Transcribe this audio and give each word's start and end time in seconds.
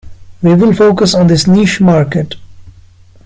We 0.41 0.55
will 0.55 0.73
focus 0.73 1.13
on 1.13 1.27
this 1.27 1.45
niche 1.45 1.79
market. 1.79 2.33